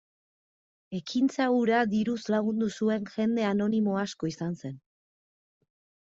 Ekintza 0.99 1.45
hura 1.55 1.81
diruz 1.91 2.23
lagundu 2.37 2.71
zuen 2.81 3.07
jende 3.17 3.47
anonimo 3.51 4.01
asko 4.07 4.33
izan 4.33 4.59
zen. 4.65 4.75